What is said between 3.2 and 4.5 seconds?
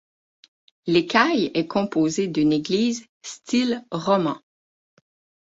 style roman.